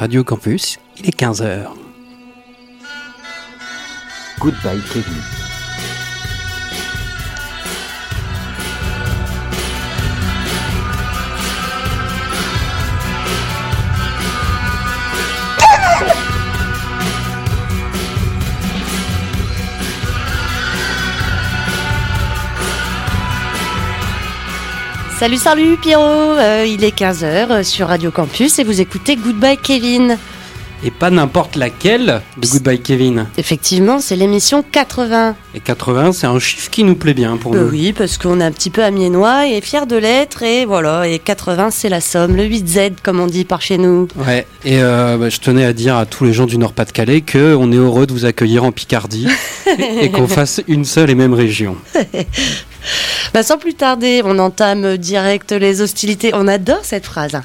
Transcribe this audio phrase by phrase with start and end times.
[0.00, 1.66] Radio Campus, il est 15h.
[4.38, 5.39] Goodbye Kevin.
[25.20, 30.16] Salut, salut Pierrot, euh, il est 15h sur Radio Campus et vous écoutez Goodbye Kevin.
[30.82, 33.26] Et pas n'importe laquelle de Goodbye Kevin.
[33.36, 35.36] Effectivement, c'est l'émission 80.
[35.54, 37.70] Et 80, c'est un chiffre qui nous plaît bien pour Euh, nous.
[37.70, 41.18] oui, parce qu'on est un petit peu amiénois et fiers de l'être et voilà, et
[41.18, 44.08] 80 c'est la somme, le 8Z comme on dit par chez nous.
[44.26, 47.54] Ouais, et euh, bah, je tenais à dire à tous les gens du Nord-Pas-de-Calais que
[47.54, 49.28] on est heureux de vous accueillir en Picardie
[49.78, 51.76] et, et qu'on fasse une seule et même région.
[53.34, 56.30] Bah, sans plus tarder, on entame direct les hostilités.
[56.34, 57.34] On adore cette phrase.
[57.34, 57.42] hein.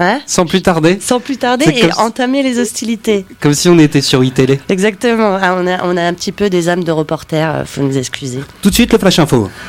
[0.00, 3.24] Hein Sans plus tarder, sans plus tarder et entamer les hostilités.
[3.40, 4.58] comme si on était sur iTélé.
[4.68, 5.38] Exactement.
[5.40, 7.96] Ah, on, a, on a un petit peu des âmes de reporter, euh, faut nous
[7.96, 8.40] excuser.
[8.62, 9.48] Tout de suite, le flash info.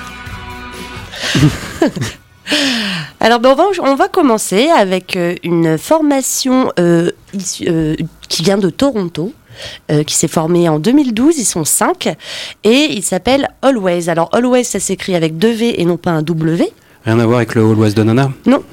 [3.19, 7.95] Alors, ben, on, va, on va commencer avec euh, une formation euh, issue- euh,
[8.27, 9.31] qui vient de Toronto.
[9.91, 12.09] Euh, qui s'est formée en 2012, ils sont cinq
[12.63, 14.09] et il s'appelle Always.
[14.09, 16.69] Alors Always ça s'écrit avec deux V et non pas un W
[17.05, 18.31] Rien à voir avec le West de Nana?
[18.45, 18.63] Non.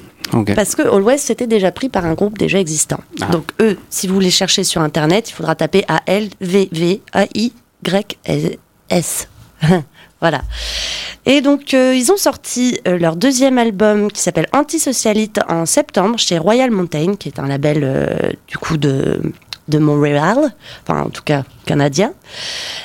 [0.55, 2.99] Parce que Always c'était déjà pris par un groupe déjà existant.
[3.21, 3.27] Ah.
[3.27, 7.01] Donc eux, si vous les cherchez sur internet, il faudra taper A L V V
[7.13, 7.53] A I
[7.85, 8.17] Y
[8.89, 9.27] S.
[10.21, 10.41] Voilà.
[11.25, 16.17] Et donc, euh, ils ont sorti euh, leur deuxième album qui s'appelle Antisocialite en septembre
[16.17, 19.21] chez Royal Mountain, qui est un label euh, du coup de,
[19.69, 20.37] de Montréal,
[20.83, 22.13] enfin en tout cas canadien.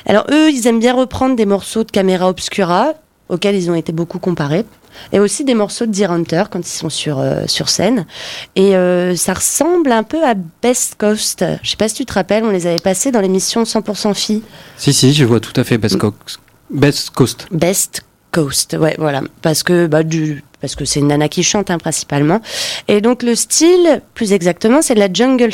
[0.06, 2.92] Alors, eux, ils aiment bien reprendre des morceaux de Camera Obscura,
[3.28, 4.64] auxquels ils ont été beaucoup comparés,
[5.12, 8.06] et aussi des morceaux de Deer Hunter quand ils sont sur, euh, sur scène.
[8.54, 11.44] Et euh, ça ressemble un peu à Best Coast.
[11.62, 14.42] Je sais pas si tu te rappelles, on les avait passés dans l'émission 100% filles.
[14.76, 16.40] Si, si, je vois tout à fait Best Coast.
[16.70, 17.46] Best Coast.
[17.50, 21.70] Best Coast, ouais, voilà, parce que bah, du, parce que c'est une nana qui chante
[21.70, 22.40] hein, principalement.
[22.88, 25.50] Et donc le style, plus exactement, c'est de la jungle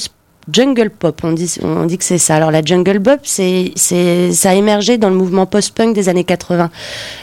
[0.52, 1.20] jungle pop.
[1.22, 2.36] On dit, on dit que c'est ça.
[2.36, 6.24] Alors la jungle pop, c'est, c'est, ça a émergé dans le mouvement post-punk des années
[6.24, 6.70] 80.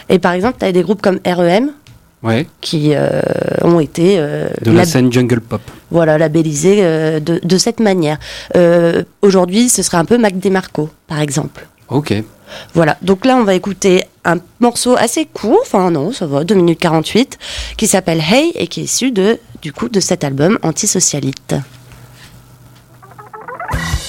[0.09, 1.71] Et par exemple, tu as des groupes comme REM
[2.23, 3.21] Ouais, qui euh,
[3.63, 5.61] ont été euh, de la lab- scène Jungle Pop.
[5.91, 8.17] voilà, labellisés euh, de, de cette manière.
[9.21, 11.67] Aujourd'hui, ce serait un peu Mac DeMarco, par exemple.
[11.89, 12.13] Ok.
[12.73, 16.55] Voilà, donc là on va écouter un morceau assez court, enfin non, ça va, 2
[16.55, 17.37] minutes 48,
[17.75, 21.55] qui s'appelle Hey et qui est issu de, du coup, de cet album Antisocialite.
[23.71, 24.06] Hey,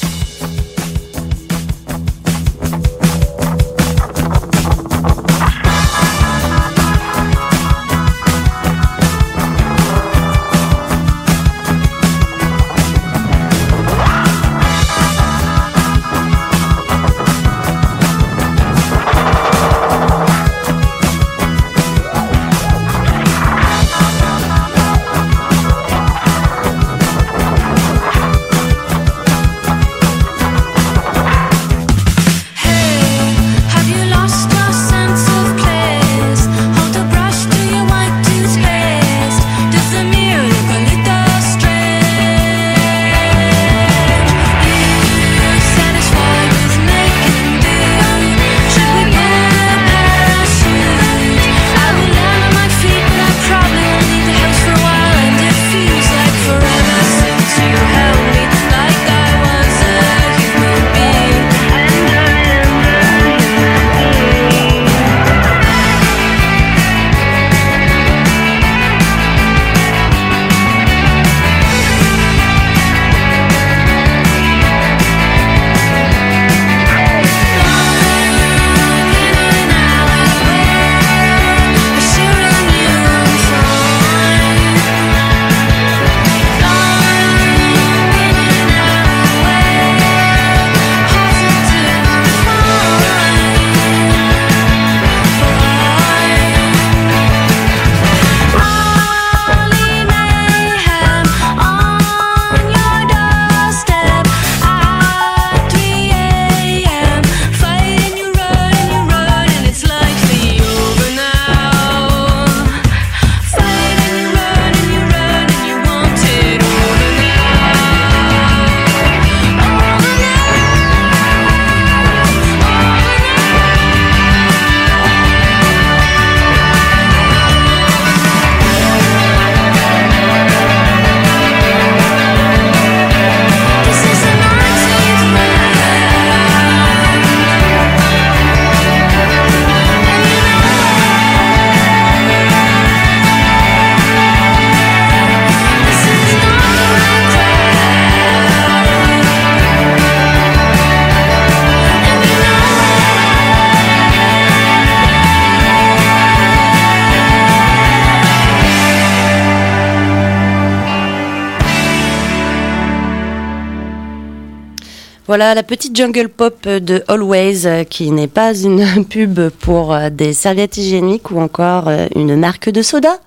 [165.38, 170.10] Voilà la petite jungle pop de Always, euh, qui n'est pas une pub pour euh,
[170.10, 173.20] des serviettes hygiéniques ou encore euh, une marque de soda.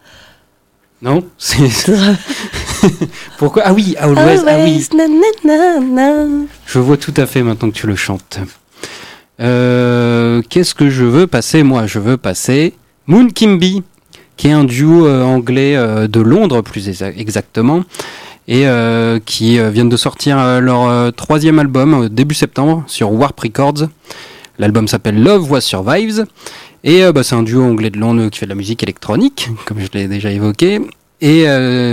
[1.01, 1.55] Non c'est...
[3.37, 3.63] Pourquoi?
[3.65, 4.85] Ah oui, Always, ah oui.
[4.93, 6.27] na, na, na, na.
[6.65, 8.39] Je vois tout à fait maintenant que tu le chantes.
[9.39, 12.73] Euh, Qu'est-ce que je veux passer Moi, je veux passer
[13.07, 13.83] Moon Kimby,
[14.35, 17.85] qui est un duo euh, anglais euh, de Londres, plus exa- exactement,
[18.51, 23.39] et euh, qui euh, viennent de sortir euh, leur troisième album début septembre sur Warp
[23.39, 23.87] Records.
[24.59, 26.25] L'album s'appelle Love What Survives.
[26.83, 29.79] Et bah, c'est un duo anglais de Londres qui fait de la musique électronique, comme
[29.79, 30.81] je l'ai déjà évoqué.
[31.21, 31.45] Et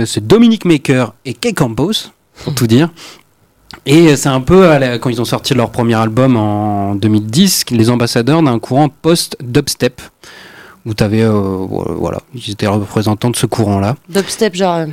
[0.05, 2.11] c'est Dominic Maker et Kay Campos,
[2.43, 2.89] pour tout dire.
[3.85, 4.67] Et c'est un peu
[4.99, 10.01] quand ils ont sorti leur premier album en 2010, les ambassadeurs d'un courant post-dubstep,
[10.85, 13.95] où tu avais, voilà, ils étaient représentants de ce courant-là.
[14.09, 14.85] Dubstep, genre euh,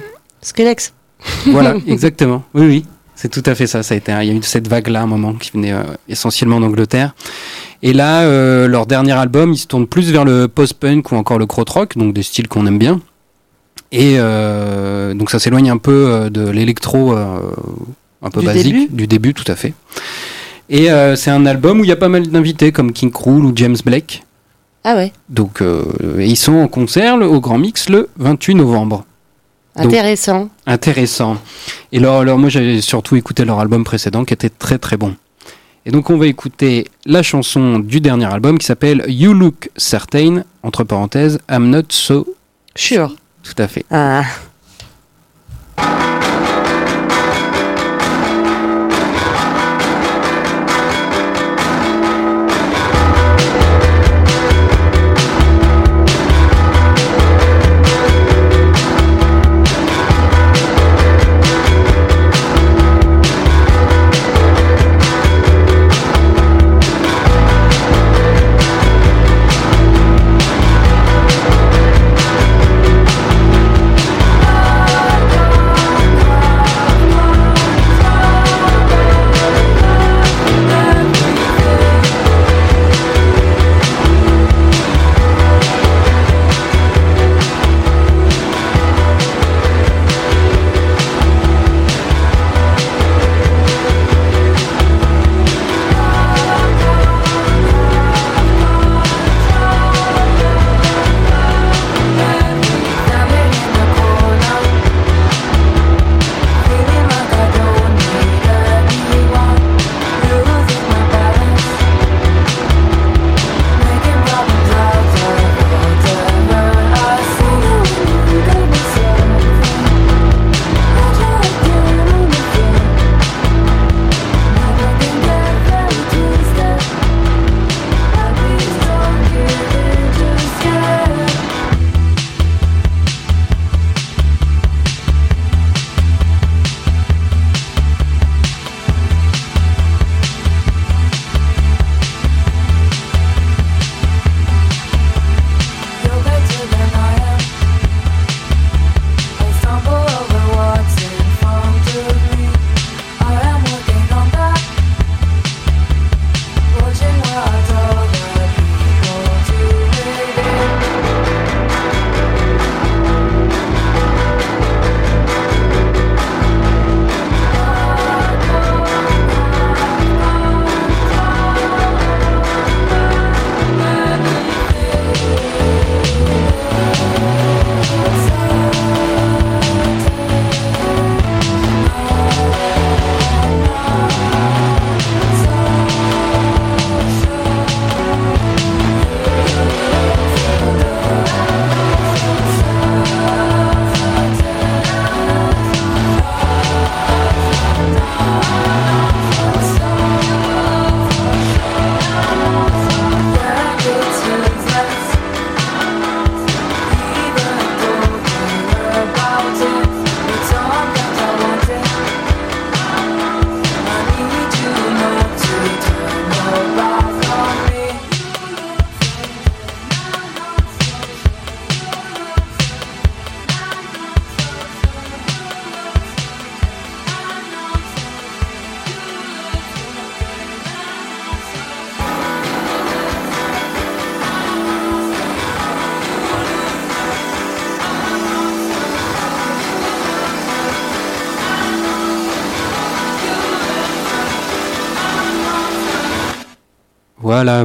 [0.42, 0.92] Skrillex.
[1.46, 2.42] Voilà, exactement.
[2.54, 2.84] Oui, oui,
[3.14, 3.82] c'est tout à fait ça.
[3.82, 5.82] ça a été, il y a eu cette vague-là à un moment qui venait euh,
[6.08, 7.14] essentiellement d'Angleterre.
[7.82, 11.38] Et là, euh, leur dernier album, ils se tournent plus vers le post-punk ou encore
[11.38, 13.00] le krautrock, donc des styles qu'on aime bien.
[13.92, 19.06] Et euh, donc ça s'éloigne un peu de l'électro un peu Du basique, début du
[19.06, 19.74] début, tout à fait.
[20.68, 23.52] Et c'est un album où il y a pas mal d'invités comme King Krul ou
[23.54, 24.24] James Blake.
[24.82, 25.62] Ah ouais, Donc
[26.18, 29.04] ils sont en concert le- au Grand Mix le 28 novembre
[29.76, 30.48] Donc- intéressant.
[30.66, 31.36] intéressant.
[31.92, 35.14] Et alors, alors moi j'avais surtout écouté leur album précédent qui était très très bon.
[35.84, 40.42] Et donc on va écouter la chanson du dernier album qui s'appelle You Look Certain,
[40.62, 42.26] entre parenthèses, I'm Not So,
[42.74, 43.14] Sure.
[43.42, 43.84] tout à fait.
[43.90, 44.24] Ah.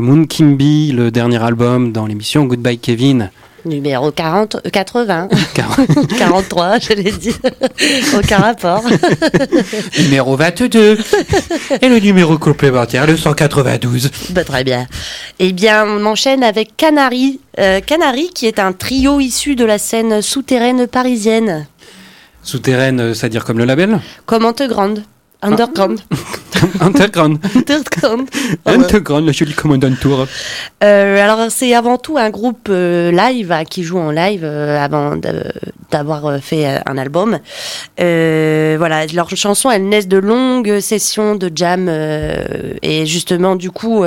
[0.01, 3.29] Moon Kimby, le dernier album dans l'émission Goodbye Kevin.
[3.65, 5.29] Numéro 40, euh, 80,
[6.17, 7.35] 43, je l'ai dit.
[8.17, 8.83] Aucun rapport.
[9.99, 10.97] numéro 22.
[11.83, 14.09] Et le numéro complémentaire, le 192.
[14.31, 14.87] Bah, très bien.
[15.37, 17.39] Eh bien, on enchaîne avec Canary.
[17.59, 21.67] Euh, Canary, qui est un trio issu de la scène souterraine parisienne.
[22.41, 23.99] Souterraine, euh, c'est-à-dire comme le label?
[24.25, 25.03] Comme Underground.
[25.49, 25.99] Underground.
[26.79, 27.39] Underground.
[27.55, 28.29] Underground.
[28.65, 30.27] Underground, le joli commandant tour.
[30.83, 34.77] Euh, alors c'est avant tout un groupe euh, live hein, qui joue en live euh,
[34.79, 35.15] avant
[35.89, 37.39] d'avoir euh, fait un album.
[37.99, 43.71] Euh, voilà, leurs chansons elles naissent de longues sessions de jam euh, et justement du
[43.71, 44.03] coup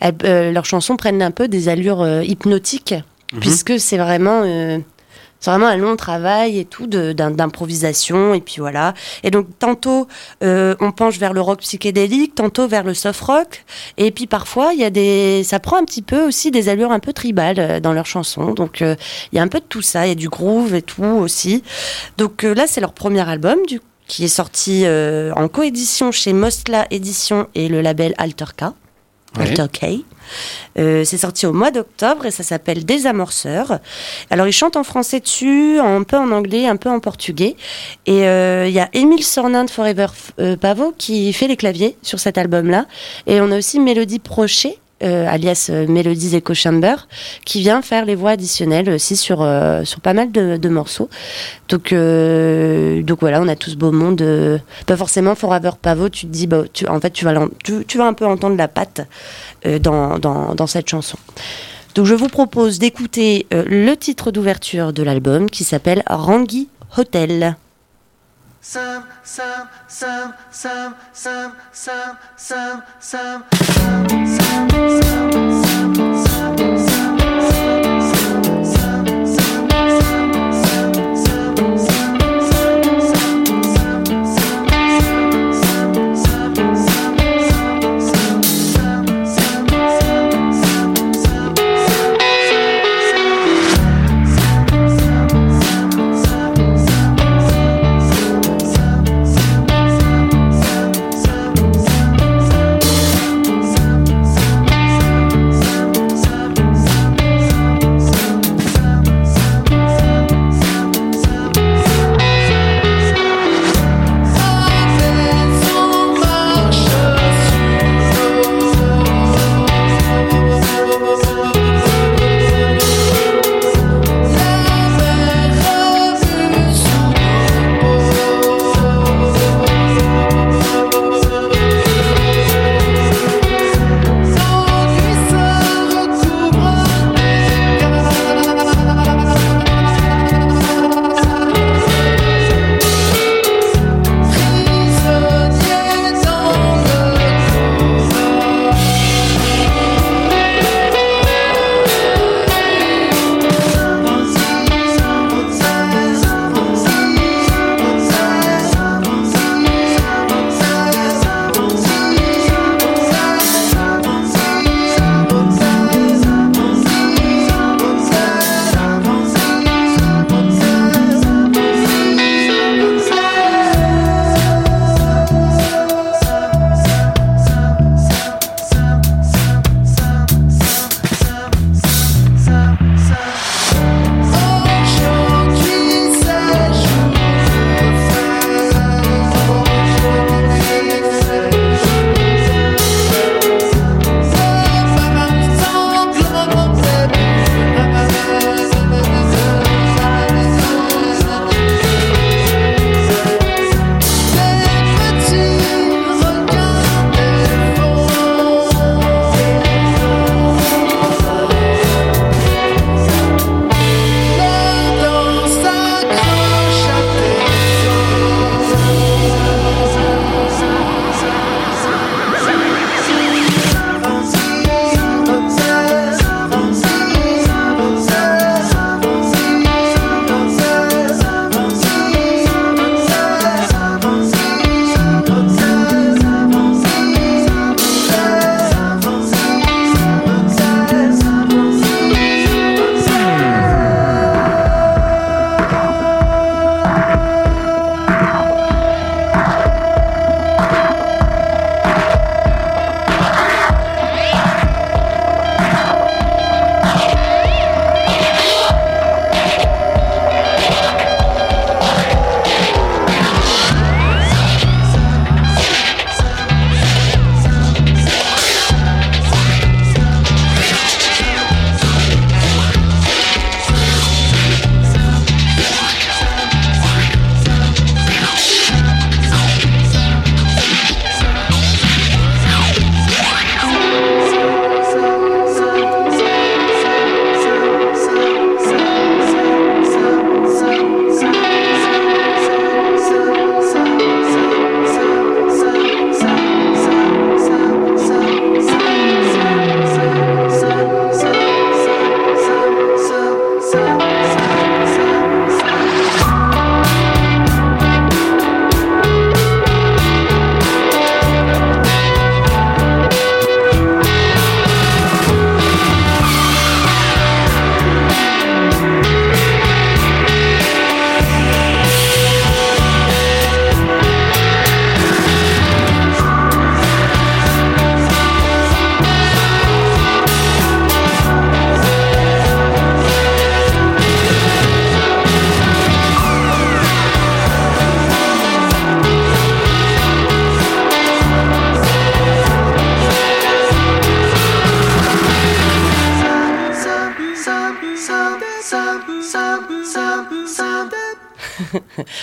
[0.00, 2.94] elles- leurs chansons prennent un peu des allures hypnotiques
[3.30, 3.40] Mhm.
[3.40, 4.78] puisque c'est vraiment euh,
[5.40, 8.94] c'est vraiment un long travail et tout d'improvisation et puis voilà.
[9.22, 10.08] Et donc tantôt
[10.42, 13.64] euh, on penche vers le rock psychédélique tantôt vers le soft rock.
[13.96, 16.92] Et puis parfois il y a des ça prend un petit peu aussi des allures
[16.92, 18.52] un peu tribales euh, dans leurs chansons.
[18.52, 18.96] Donc euh,
[19.32, 20.06] il y a un peu de tout ça.
[20.06, 21.62] Il y a du groove et tout aussi.
[22.16, 26.86] Donc euh, là c'est leur premier album du qui est sorti en coédition chez Mostla
[26.90, 28.72] Édition et le label Alterka
[29.36, 29.50] Ouais.
[29.50, 30.04] Alter K.
[30.78, 33.78] Euh, c'est sorti au mois d'octobre et ça s'appelle Désamorceur.
[34.30, 37.56] Alors ils chantent en français dessus, un peu en anglais, un peu en portugais.
[38.06, 40.06] Et euh, il y a Émile Sornin de Forever
[40.40, 42.86] euh, Pavo qui fait les claviers sur cet album-là.
[43.26, 44.78] Et on a aussi Mélodie Prochet.
[45.02, 47.06] Euh, alias euh, Mélodies Echo Chamber,
[47.44, 51.08] qui vient faire les voix additionnelles aussi sur, euh, sur pas mal de, morceaux.
[51.68, 54.22] Donc, donc voilà, on a tout ce beau monde.
[54.86, 58.06] pas forcément Forever Pavo, tu te dis, bah, tu, en fait, tu vas, tu, vas
[58.06, 59.02] un peu entendre la patte
[59.80, 61.18] dans, dans, dans cette chanson.
[61.94, 67.56] Donc je vous propose d'écouter le titre d'ouverture de l'album qui s'appelle Rangi Hotel.
[68.60, 75.04] some, some, some, some, some, some, some, some, some, some, some, some,
[75.62, 75.94] some,
[76.26, 77.87] some, some, some.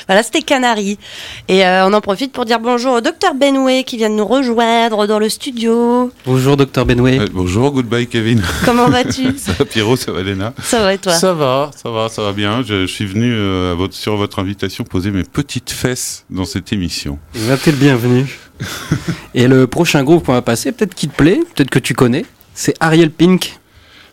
[0.07, 0.99] Voilà, c'était Canary.
[1.47, 4.25] Et euh, on en profite pour dire bonjour au docteur Benway qui vient de nous
[4.25, 6.11] rejoindre dans le studio.
[6.25, 7.19] Bonjour docteur Benway.
[7.19, 8.41] Euh, bonjour, goodbye Kevin.
[8.65, 9.37] Comment vas-tu?
[9.37, 10.53] Ça va Pierrot, ça va Léna?
[10.61, 11.13] Ça va et toi?
[11.13, 12.61] Ça va, ça va, ça va bien.
[12.63, 16.45] Je, je suis venu euh, à votre, sur votre invitation poser mes petites fesses dans
[16.45, 17.17] cette émission.
[17.47, 18.39] Ben, T'es le bienvenu.
[19.33, 22.25] Et le prochain groupe qu'on va passer, peut-être qu'il te plaît, peut-être que tu connais,
[22.53, 23.59] c'est Ariel Pink.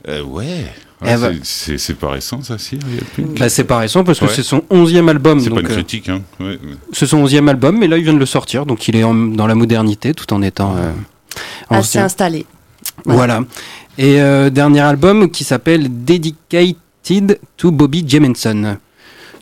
[0.08, 0.64] Euh, ouais.
[1.04, 1.40] Eh Ouais, ben.
[1.42, 2.78] c'est- pas récent ça, si
[3.38, 4.30] Bah, c'est pas récent parce que Ouais.
[4.34, 5.40] c'est son onzième album.
[5.40, 6.22] C'est pas une euh, critique, hein.
[6.40, 6.58] Ouais,
[6.92, 9.14] c'est son onzième album, mais là il vient de le sortir, donc il est en-
[9.14, 10.92] dans la modernité tout en étant euh,
[11.70, 12.04] Assez ancien.
[12.04, 12.46] installé.
[13.04, 13.42] Voilà.
[13.98, 18.76] Et euh, dernier album qui s'appelle Dedicated to Bobby Jemenson.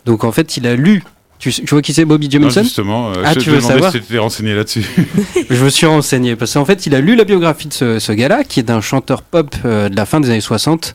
[0.06, 1.02] Donc en fait, il a lu.
[1.40, 3.90] Tu, tu vois qui c'est Bobby Jemenson justement, euh, Ah, je tu te veux savoir
[3.90, 4.84] si tu étais renseigné là-dessus.
[5.50, 8.12] Je me suis renseigné parce qu'en fait, il a lu la biographie de ce, ce
[8.12, 10.94] gars-là, qui est un chanteur pop euh, de la fin des années 60,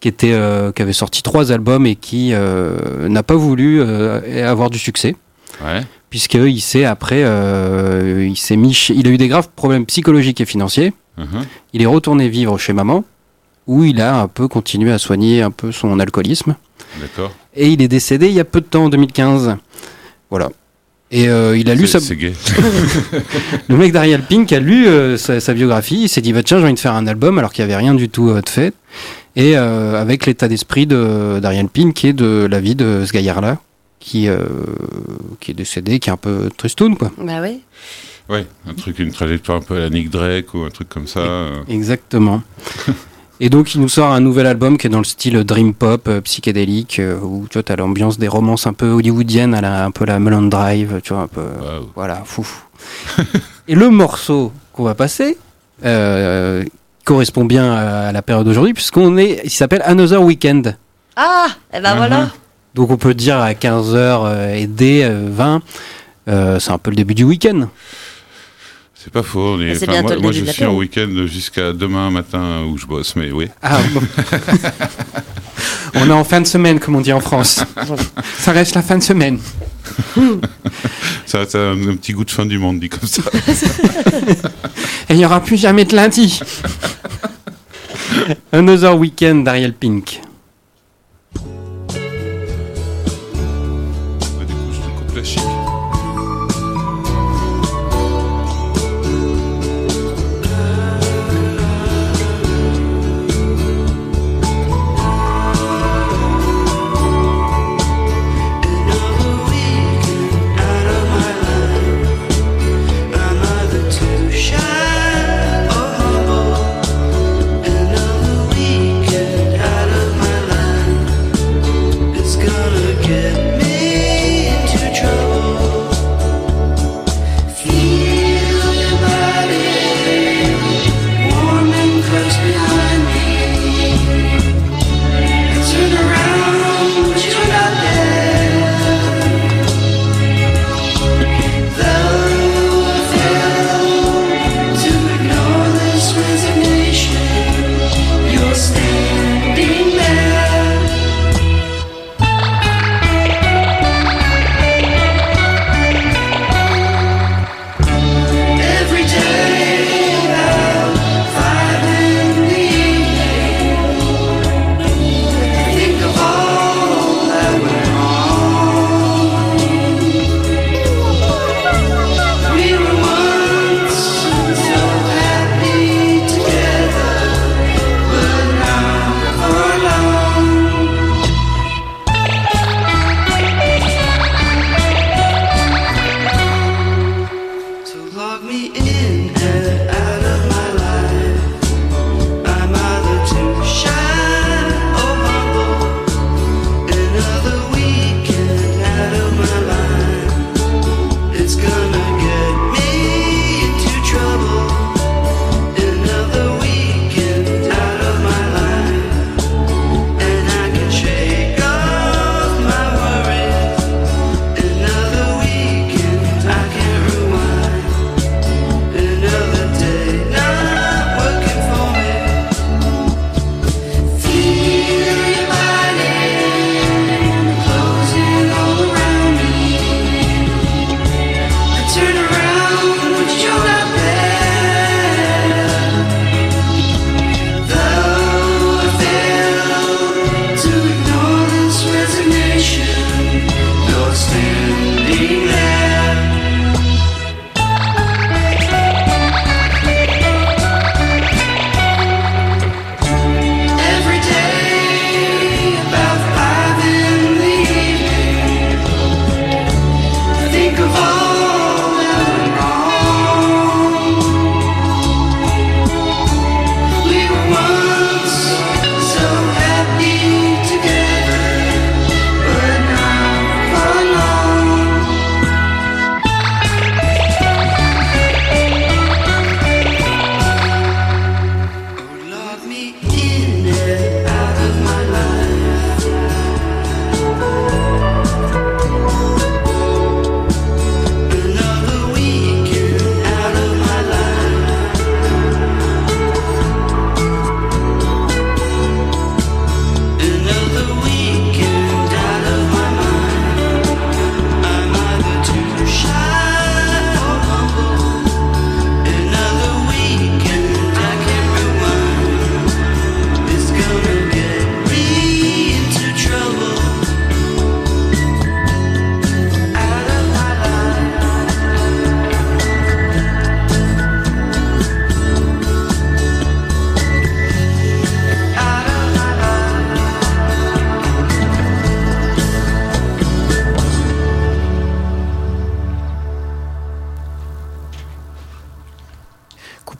[0.00, 4.68] qui était, euh, qui avait sorti trois albums et qui euh, n'a pas voulu avoir
[4.68, 5.14] du succès,
[5.64, 5.82] ouais.
[6.10, 10.92] puisqu'il s'est après, il s'est mis, il a eu des graves problèmes psychologiques et financiers.
[11.18, 11.46] Mhm.
[11.72, 13.04] Il est retourné vivre chez maman,
[13.68, 16.56] où il a un peu continué à soigner un peu son alcoolisme.
[17.00, 17.30] D'accord.
[17.54, 19.56] Et il est décédé il y a peu de temps, en 2015.
[20.30, 20.50] Voilà.
[21.10, 22.00] Et euh, il a lu sa...
[22.00, 22.32] c'est gay.
[23.68, 26.58] Le mec d'Ariel Pink a lu euh, sa, sa biographie, il s'est dit bah, tiens
[26.58, 28.48] j'ai envie de faire un album alors qu'il n'y avait rien du tout euh, de
[28.48, 28.74] fait.
[29.36, 33.58] Et euh, avec l'état d'esprit de- d'Ariel Pink et de la vie de ce gaillard-là,
[34.00, 34.38] qui, euh,
[35.40, 37.12] qui est décédé, qui est un peu tristoun quoi.
[37.18, 37.60] Bah oui.
[38.28, 41.06] Ouais, un truc, une trajectoire un peu à la Nick Drake ou un truc comme
[41.06, 41.50] ça.
[41.68, 42.42] Exactement.
[43.44, 46.08] Et donc il nous sort un nouvel album qui est dans le style dream pop,
[46.08, 49.84] euh, psychédélique, euh, où tu vois, as l'ambiance des romances un peu hollywoodiennes, à la,
[49.84, 51.44] un peu la Mulholland Drive, tu vois, un peu...
[51.94, 52.46] Voilà, fou.
[53.68, 55.36] Et le morceau qu'on va passer
[55.84, 56.64] euh,
[57.04, 60.78] correspond bien à la période d'aujourd'hui, puisqu'on est, il s'appelle Another Weekend.
[61.14, 61.96] Ah Et ben Mhm.
[61.98, 62.30] voilà.
[62.74, 65.60] Donc on peut dire à 15h et D, euh, 20,
[66.28, 67.68] euh, c'est un peu le début du week-end.
[69.04, 69.58] C'est pas faux.
[69.60, 73.48] Ah, enfin, moi, je suis en week-end jusqu'à demain matin où je bosse, mais oui.
[73.60, 74.00] Ah, bon.
[75.96, 77.62] on est en fin de semaine, comme on dit en France.
[78.38, 79.38] Ça reste la fin de semaine.
[81.26, 83.22] Ça, ça a un, un petit goût de fin du monde, dit comme ça.
[85.08, 86.40] Et il n'y aura plus jamais de lundi.
[88.52, 90.20] Another Weekend d'Ariel Pink.
[91.34, 91.42] du
[94.46, 95.42] coup, je te coupe la chic.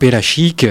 [0.05, 0.67] Couper la chic.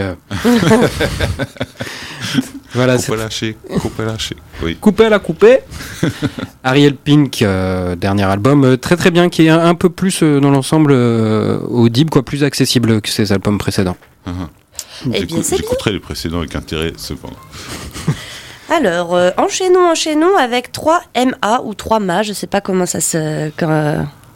[2.73, 4.35] voilà, c'est Coupe lâché, coupe lâché.
[4.61, 4.77] Oui.
[4.79, 5.59] Coupé à la coupée.
[6.63, 10.21] Ariel Pink, euh, dernier album, euh, très très bien, qui est un, un peu plus
[10.21, 13.97] euh, dans l'ensemble euh, audible, quoi, plus accessible que ses albums précédents.
[14.25, 14.49] Ah, ah.
[15.11, 15.27] Eh.
[15.27, 17.37] J'écouterai les précédents avec intérêt, cependant.
[18.69, 23.01] Alors, euh, enchaînons, enchaînons avec 3 MA ou 3 MA, je sais pas comment ça
[23.01, 23.49] se,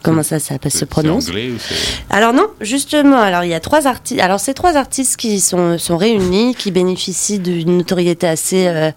[0.02, 1.28] comment ça, ça se prononce.
[1.28, 1.74] anglais ou c'est.
[2.10, 4.20] Alors non, justement, alors il y a trois artistes.
[4.20, 8.66] Alors ces trois artistes qui sont, sont réunis, qui bénéficient d'une notoriété assez.
[8.68, 8.90] euh,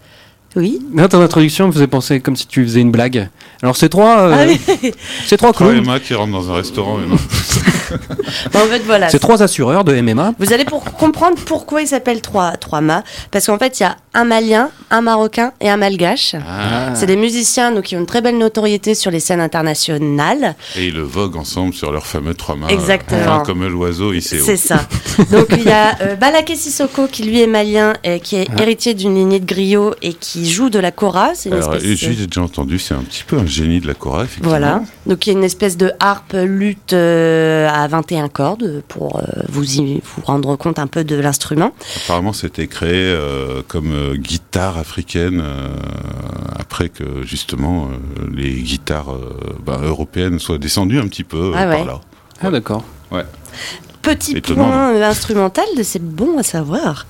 [0.56, 0.80] Oui.
[0.94, 3.28] Là, ton introduction me faisait penser comme si tu faisais une blague.
[3.62, 4.92] Alors, ces trois, euh, Ah oui.
[5.26, 6.98] ces trois clowns, Emma qui rentrent dans un restaurant.
[6.98, 7.16] non.
[8.52, 9.10] Bon, en fait, voilà.
[9.10, 10.32] ces trois assureurs de MMA.
[10.38, 13.02] Vous allez pour comprendre pourquoi ils s'appellent trois, trois mâts.
[13.30, 16.34] Parce qu'en fait, il y a un malien, un marocain et un malgache.
[16.48, 16.94] Ah.
[16.94, 20.54] C'est des musiciens donc, qui ont une très belle notoriété sur les scènes internationales.
[20.76, 22.68] Et ils le voguent ensemble sur leur fameux trois mains.
[22.68, 23.20] Exactement.
[23.20, 24.80] Enfin, comme l'oiseau, il sait C'est ça.
[25.30, 28.62] Donc il y a euh, Balaké Sissoko qui lui est malien, et qui est Ah.
[28.62, 31.34] héritier d'une lignée de griot et qui joue de la kora.
[31.34, 33.86] C'est une Alors, espèce et j'ai déjà entendu, c'est un petit peu un génie de
[33.86, 34.48] la chora, effectivement.
[34.50, 34.82] Voilà.
[35.06, 39.22] Donc il y a une espèce de harpe lutte euh, à 21 cordes pour euh,
[39.48, 41.72] vous y, vous rendre compte un peu de l'instrument.
[42.04, 45.68] Apparemment, c'était créé euh, comme euh, guitare africaine euh,
[46.58, 51.52] après que justement euh, les guitares euh, bah, européennes soient descendues un petit peu euh,
[51.56, 51.76] Ah ouais.
[51.78, 52.00] par là.
[52.40, 52.84] Ah, d'accord.
[54.02, 57.06] Petit Étonnant, point instrumental, c'est bon à savoir.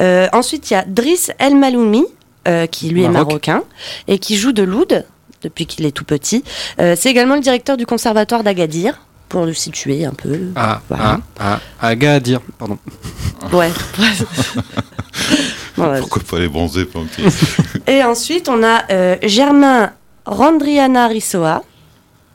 [0.00, 2.04] Euh, ensuite, il y a Driss El Maloumi,
[2.48, 3.28] euh, qui lui est Maroc.
[3.28, 3.62] marocain
[4.08, 5.04] et qui joue de l'oud
[5.42, 6.42] depuis qu'il est tout petit.
[6.80, 10.38] Euh, c'est également le directeur du conservatoire d'Agadir, pour le situer un peu.
[10.54, 11.20] Ah, Voilà.
[11.40, 12.78] ah, ah, Agadir, pardon.
[13.52, 13.70] Ouais.
[15.76, 15.98] Ouais.
[16.00, 17.28] Pourquoi pas les bronzer pendant qu'ils-
[17.88, 19.92] Et ensuite, on a euh, Germain
[20.24, 21.62] Randriana Rissoa.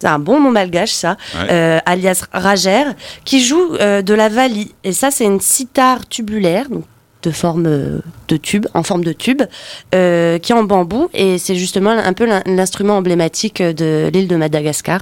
[0.01, 1.47] C'est un bon nom malgache, ça, Ouais.
[1.51, 2.83] euh, alias Rager,
[3.25, 4.73] qui joue euh, de la vali.
[4.83, 6.83] Et ça, c'est une sitar tubulaire, donc
[7.23, 9.41] de forme euh, de tube, en forme de tube,
[9.93, 11.09] euh, qui est en bambou.
[11.13, 15.01] Et c'est justement un peu l'in- l'instrument emblématique de l'île de Madagascar.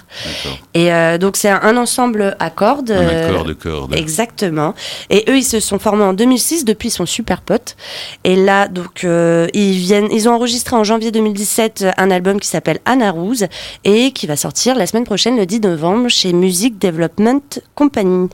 [0.74, 2.92] Et euh, donc, c'est un, ensemble à cordes.
[2.92, 3.96] Un accord de cordes.
[3.96, 4.74] Exactement.
[5.10, 6.66] Et eux, ils se sont formés en 2006.
[6.66, 7.76] Depuis, ils sont super potes.
[8.24, 12.48] Et là, donc, euh, ils viennent, ils ont enregistré en janvier 2017 un album qui
[12.48, 13.46] s'appelle Anna Rose
[13.84, 18.30] et qui va sortir la semaine prochaine, le 10 novembre, chez Music Development Company.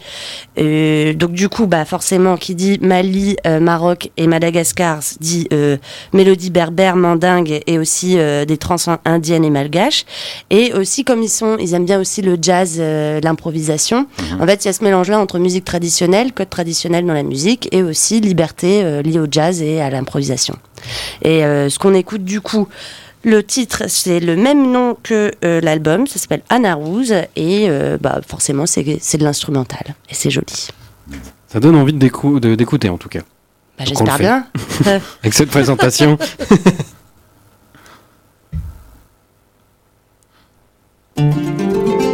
[0.57, 5.77] Donc, du coup, bah, forcément, qui dit Mali, euh, Maroc et Madagascar dit euh,
[6.13, 10.05] mélodie berbère, mandingue et aussi euh, des trans indiennes et malgaches.
[10.49, 14.07] Et aussi, comme ils sont, ils aiment bien aussi le jazz, euh, l'improvisation.
[14.39, 17.67] En fait, il y a ce mélange-là entre musique traditionnelle, code traditionnel dans la musique,
[17.71, 20.55] et aussi liberté liée au jazz et à l'improvisation.
[21.21, 22.67] Et ce qu'on écoute du coup,
[23.23, 27.97] le titre, c'est le même nom que euh, l'album, ça s'appelle Anna Rose, et euh,
[27.99, 30.67] bah, forcément, c'est de l'instrumental, et c'est joli.
[31.47, 33.21] Ça donne envie d'écouter, en tout cas.
[33.77, 34.47] Bah, j'espère bien.
[35.21, 36.17] Avec cette présentation.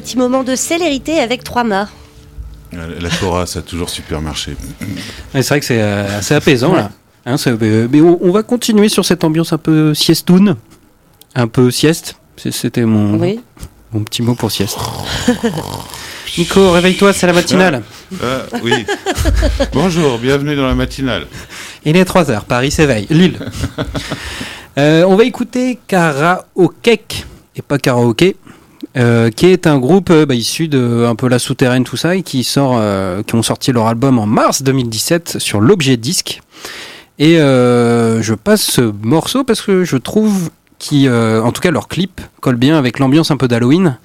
[0.00, 1.88] petit moment de célérité avec trois mâts.
[2.74, 4.54] Euh, La Cora, ça a toujours super marché.
[5.34, 6.90] Ouais, c'est vrai que c'est euh, assez apaisant là.
[7.24, 10.56] Hein, c'est- euh, mais on, on va continuer sur cette ambiance un peu siestoune,
[11.34, 12.16] un peu sieste.
[12.36, 13.40] C'est- C'était mon, Oui.
[13.94, 14.76] mon petit mot pour sieste.
[16.36, 17.82] Nico, réveille-toi, c'est la matinale.
[18.22, 18.84] Ah, oui.
[19.72, 21.26] Bonjour, bienvenue dans la matinale.
[21.86, 23.06] Il est 3h, Paris s'éveille.
[23.08, 23.38] Lille.
[24.78, 27.24] Euh, on va écouter Karaokek,
[27.56, 28.36] et pas Karaoke,
[28.96, 32.16] euh, qui est un groupe euh, bah, issu de un peu la souterraine, tout ça,
[32.16, 36.40] et qui, sort, euh, qui ont sorti leur album en mars 2017 sur l'objet disque.
[37.18, 42.20] Et je passe ce morceau parce que je trouve qui, en tout cas, leur clip
[42.40, 43.96] colle bien avec l'ambiance un peu d'Halloween,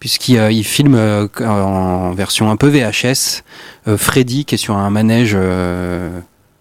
[0.00, 3.42] puisqu'ils euh, ils filment euh, en version un peu VHS
[3.96, 5.36] Freddy qui est sur un manège,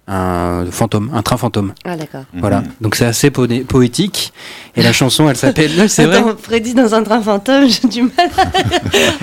[0.08, 1.74] un fantôme, un train fantôme.
[1.86, 2.24] Ah d'accord.
[2.34, 2.68] Voilà, Mhm.
[2.82, 4.32] donc c'est assez po- poétique.
[4.76, 5.72] Et la chanson, elle s'appelle.
[5.78, 6.24] Non, C'est vrai.
[6.42, 8.30] Freddy dans un train fantôme, j'ai du mal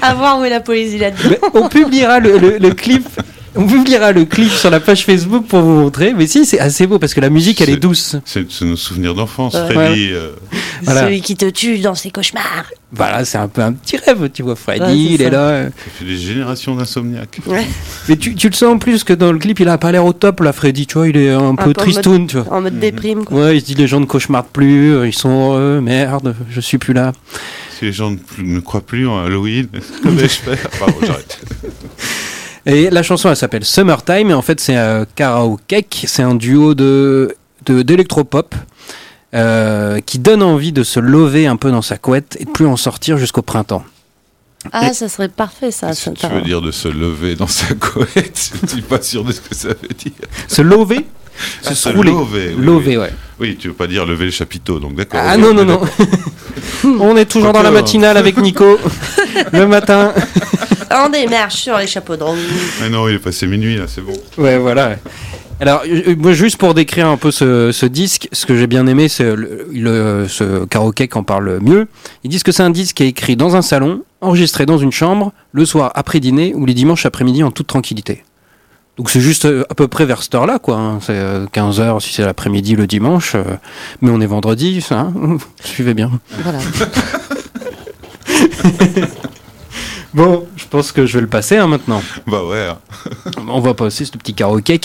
[0.02, 1.36] à, voir où est la poésie là-dedans.
[1.54, 3.08] On publiera le, le- le clip.
[3.56, 6.12] On publiera le clip sur la page Facebook pour vous montrer.
[6.12, 8.16] Mais si, c'est assez beau parce que la musique, elle est douce.
[8.24, 9.72] C'est nos souvenirs d'enfance, Ouais.
[9.72, 10.10] Freddy.
[10.12, 10.30] euh,
[10.82, 11.02] Voilà.
[11.02, 12.64] Celui qui te tue dans ses cauchemars.
[12.92, 14.56] Voilà, c'est un peu un petit rêve, tu vois.
[14.56, 15.38] Freddy, Ouais, il est là.
[15.48, 15.68] euh.
[15.70, 17.40] ça fait des générations d'insomniaques.
[17.46, 17.66] Ouais.
[18.08, 20.04] Mais tu, tu le sens en plus que dans le clip, il a pas l'air
[20.04, 20.86] au top, là, Freddy.
[20.86, 22.52] Tu vois, il est un peu peu tristoun, tu vois.
[22.56, 22.80] En mode Mhm.
[22.80, 23.40] déprime, quoi.
[23.46, 26.60] Ouais, il se dit les gens ne cauchemardent plus, euh, ils sont heureux, merde, je
[26.60, 27.12] suis plus là.
[27.78, 29.66] Si les gens ne, plus- ne croient plus en Halloween,
[30.02, 31.40] que vais-je faire Pardon, j'arrête.
[32.66, 36.74] Et la chanson, elle s'appelle Summertime, et en fait, c'est euh, Karaokek, c'est un duo
[36.74, 37.34] de
[37.66, 38.54] de- d'électropop
[39.34, 42.66] euh, qui donne envie de se lever un peu dans sa couette et de plus
[42.66, 43.84] en sortir jusqu'au printemps.
[44.72, 45.88] Ah, ça serait parfait, ça.
[45.88, 48.52] Qu'est-ce ça que tu veux dire de se lever dans sa couette?
[48.62, 50.12] Je suis pas sûr de ce que ça veut dire.
[50.48, 51.04] Se lever?
[51.64, 52.12] Ah, Se se rouler.
[52.12, 53.10] lever, oui, Lever, ouais.
[53.40, 53.48] Oui.
[53.48, 55.20] Oui, tu veux pas dire lever le chapiteau, donc d'accord.
[55.22, 55.80] Ah oui, non, on non, non.
[57.00, 58.78] On est toujours dans la Quoique, matinale avec Nico,
[59.52, 60.12] le matin.
[60.90, 62.36] On démarche sur les chapeaux de roue.
[62.80, 64.12] Mais non, il est passé minuit, là, c'est bon.
[64.38, 64.96] Ouais, voilà.
[65.60, 68.86] Alors, euh, moi, juste pour décrire un peu ce, ce disque, ce que j'ai bien
[68.86, 71.86] aimé, c'est le, le- ce karaoké qui en parle mieux.
[72.24, 74.92] Ils disent que c'est un disque qui est écrit dans un salon, enregistré dans une
[74.92, 78.24] chambre, le soir après dîner ou les dimanches après-midi en toute tranquillité.
[78.96, 80.76] Donc c'est juste euh, à peu près vers cette heure-là, quoi.
[80.76, 80.98] hein.
[81.00, 81.20] C'est
[81.52, 83.42] 15h si c'est l'après-midi le dimanche, euh,
[84.00, 85.12] mais on est vendredi, ça, hein
[85.64, 86.10] suivez bien.
[86.42, 86.58] Voilà.
[90.14, 92.00] Bon, je pense que je vais le passer hein, maintenant.
[92.26, 92.68] Bah ouais.
[92.68, 92.78] hein.
[93.48, 94.80] On va passer ce petit karaoké.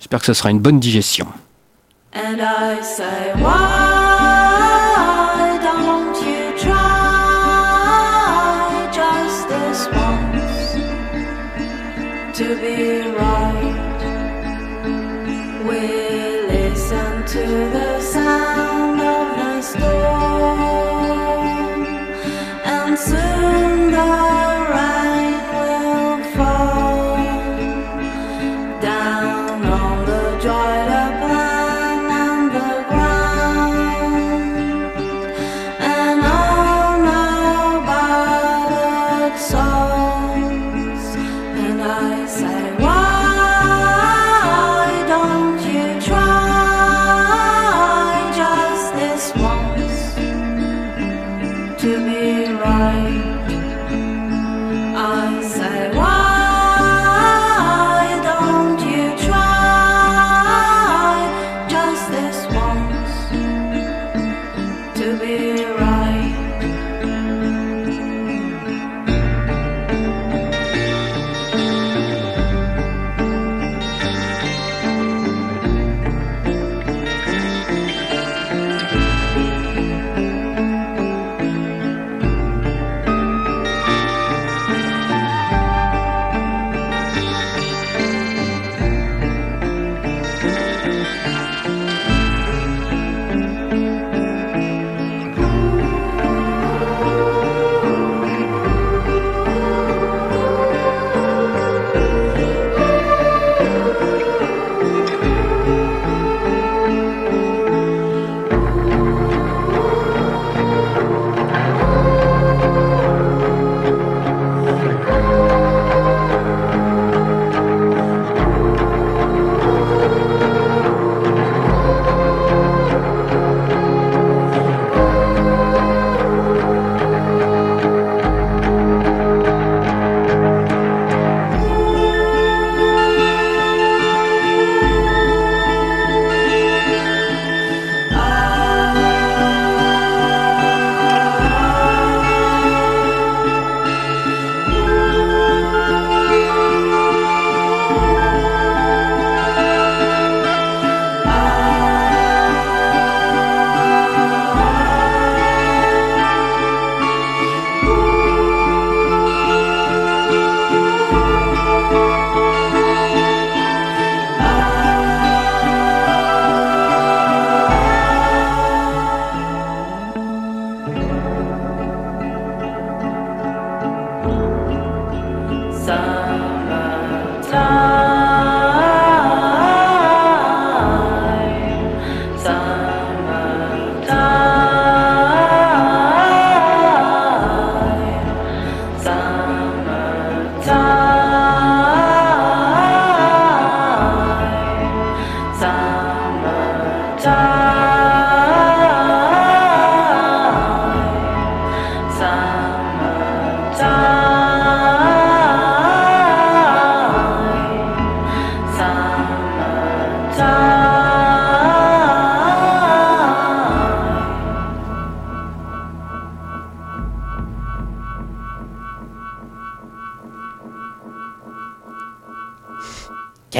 [0.00, 1.28] J'espère que ça sera une bonne digestion.
[2.14, 4.05] And I say, why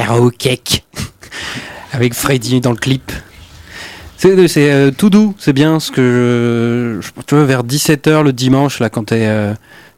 [0.07, 0.82] karaoke
[1.92, 3.11] avec Freddy dans le clip.
[4.18, 8.22] C'est c'est, euh, tout doux, c'est bien ce que je, je- tu vois vers 17h
[8.22, 9.52] le dimanche là quand t'es euh,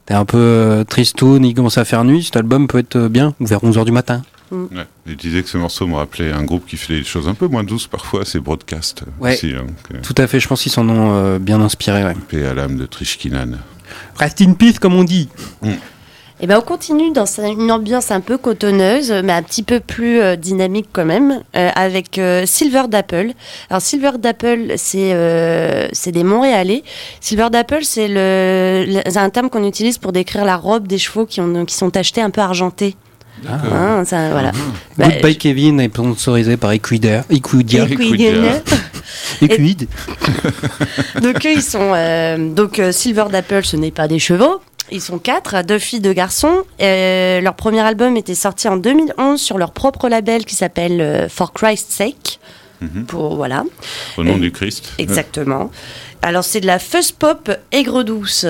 [0.07, 3.09] t'es un peu euh, tristoun, il commence à faire nuit, cet album peut être euh,
[3.09, 4.23] bien ou vers 11h du matin.
[4.51, 4.87] Ouais.
[5.07, 7.47] Je disais que ce morceau me rappelait un groupe qui fait des choses un peu
[7.49, 9.05] moins douces parfois, c'est Broadcast.
[9.21, 9.35] Ouais.
[9.35, 12.03] Aussi, hein, que- Tout à fait, je pense qu'ils s'en ont euh, bien inspiré.
[12.03, 12.15] Ouais.
[12.29, 13.53] paix à l'âme de Trishkinan.
[14.17, 15.29] Rest in peace comme on dit.
[16.41, 20.21] Et ben on continue dans une ambiance un peu cotonneuse, mais un petit peu plus
[20.21, 23.33] euh, dynamique quand même, euh, avec euh, Silver d'Apple.
[23.71, 26.85] Alors Silver d'Apple, c'est euh, c'est des Montréalais.
[27.21, 30.99] Silver d'Apple, c'est le, le- c'est un terme qu'on utilise pour décrire la robe des
[30.99, 32.95] chevaux qui ont qui sont achetés un peu argentés.
[33.43, 33.73] D'accord.
[33.73, 34.53] Hein, ça, voilà.
[34.97, 37.25] Bah, Goodbye Kevin est sponsorisé par Equidia.
[37.31, 37.85] Equidia.
[37.85, 38.33] Equidia.
[39.43, 39.89] Equid.
[41.23, 44.61] Donc eux, ils sont euh, donc euh, Silver d'Apple, ce n'est pas des chevaux.
[44.91, 46.63] Ils sont quatre, deux filles, deux garçons.
[46.81, 51.29] Euh, leur premier album était sorti en 2011 sur leur propre label qui s'appelle euh,
[51.29, 52.39] For Christ's Sake.
[52.81, 53.05] Mhm.
[53.07, 53.65] Pour voilà,
[54.17, 54.93] Au nom du Christ.
[54.99, 55.71] exactement.
[56.23, 58.47] Alors c'est de la fuzz pop aigre douce.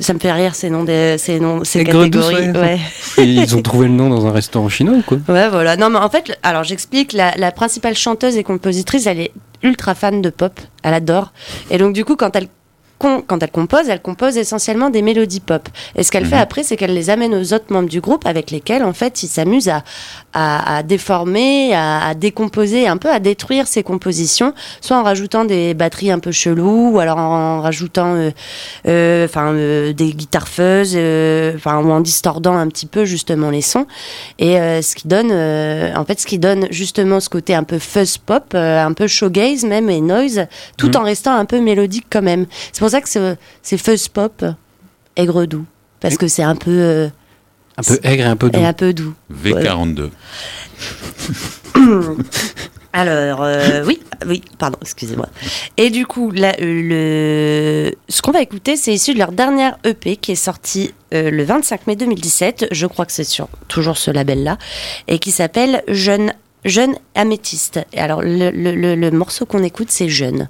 [0.00, 2.50] Ça me fait rire ces noms des ces noms ces Aigre douce, catégories.
[2.58, 2.78] ouais.
[3.18, 3.26] ouais.
[3.26, 5.18] Ils ont trouvé le nom dans un restaurant chinois ou quoi?
[5.28, 5.76] Ouais, voilà.
[5.76, 9.32] Non, mais en fait, alors j'explique, la, la principale chanteuse et compositrice, elle est
[9.62, 11.32] ultra fan de pop, elle adore.
[11.70, 12.48] Et donc, du coup, quand elle,
[13.00, 15.68] quand elle compose, elle compose essentiellement des mélodies pop.
[15.96, 16.42] Et ce qu'elle fait Mhm.
[16.42, 19.28] après, c'est qu'elle les amène aux autres membres du groupe avec lesquels, en fait, ils
[19.28, 19.82] s'amusent à,
[20.34, 25.44] à, à déformer, à, à décomposer, un peu à détruire ces compositions, soit en rajoutant
[25.44, 28.30] des batteries un peu cheloues, ou alors en rajoutant euh,
[28.86, 33.62] euh, euh, des guitares fuzz, euh, enfin, ou en distordant un petit peu justement les
[33.62, 33.86] sons.
[34.38, 35.32] Et ce qui donne,
[35.96, 39.64] en fait, ce qui donne justement ce côté un peu fuzz pop, un peu shoegaze
[39.64, 40.46] même et noise,
[40.76, 40.96] tout Mhm.
[40.96, 42.46] en restant un peu mélodique quand même.
[42.72, 43.08] C'est pour ça que
[43.62, 44.44] c'est fuzz pop
[45.16, 45.64] aigre doux,
[46.00, 47.08] parce que c'est un peu euh,
[47.78, 48.58] Un peu aigre et un peu doux.
[48.60, 49.14] et un peu doux.
[49.32, 50.10] V42.
[52.92, 55.28] Alors, euh, oui, oui, pardon, excusez-moi.
[55.76, 57.94] Et du coup, là, euh, le...
[58.08, 61.44] ce qu'on va écouter, c'est issu de leur dernière EP qui est sortie euh, le
[61.44, 62.66] 25 mai 2017.
[62.72, 64.58] Je crois que c'est sur toujours ce label-là.
[65.06, 66.32] Et qui s'appelle Jeune,
[66.64, 67.78] Jeune Améthyste.
[67.92, 70.48] Et alors, le, le- le- le morceau qu'on écoute, c'est Jeune.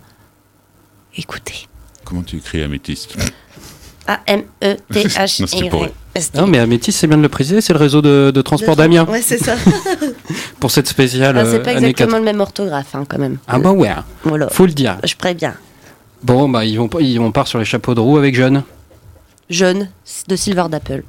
[1.18, 1.66] Écoutez.
[2.05, 3.22] Comment tu écris améthyste E
[4.07, 5.70] A-M-E-T-H-Y.
[6.34, 6.40] Non.
[6.42, 9.05] Non, mais Amétis, c'est bien de le préciser, c'est le réseau de, de transport d'Amiens
[9.07, 9.55] Ouais, c'est ça.
[10.61, 12.18] pour cette spéciale Ah, c'est euh, pas année exactement 4.
[12.18, 13.38] le même orthographe, hein, quand même.
[13.46, 13.90] Ah bah ouais,
[14.24, 14.48] Voilà.
[14.48, 14.98] faut le dire.
[15.05, 15.55] Je préviens.
[16.24, 18.64] Bon, bah ils vont, pas- ils vont part sur les chapeaux de roue avec Jeune.
[19.48, 19.88] Jeune
[20.26, 21.05] de Silver d'Apple.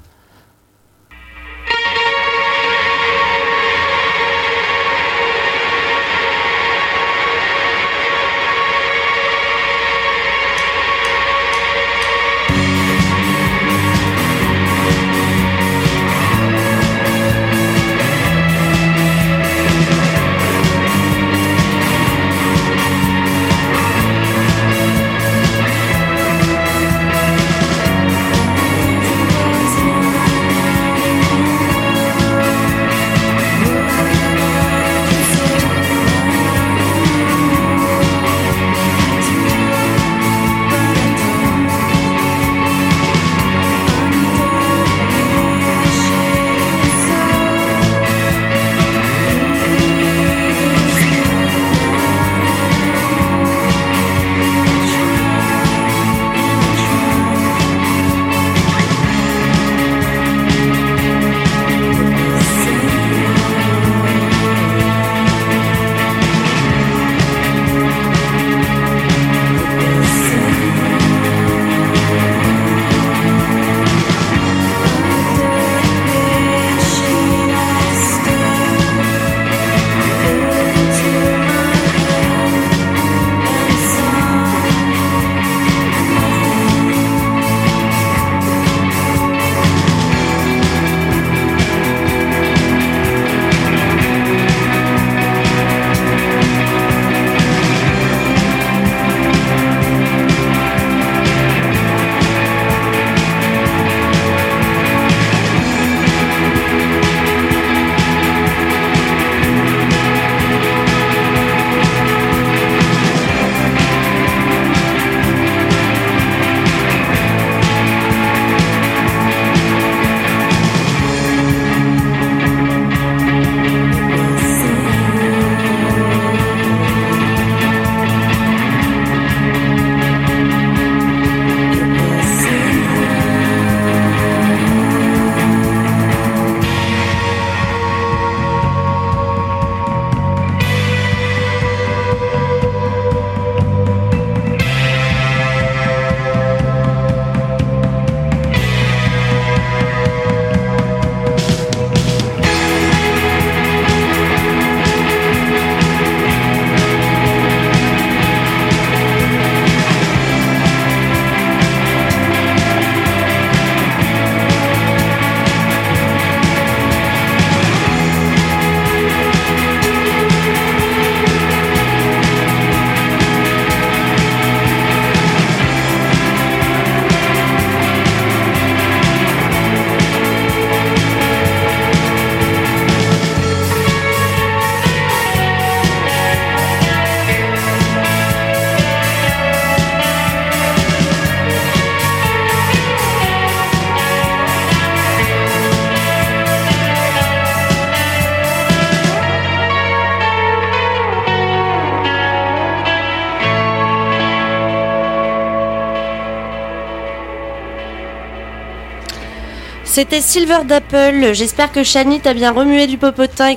[210.01, 211.33] C'était Silver d'Apple.
[211.33, 213.49] J'espère que Shani t'a bien remué du popotin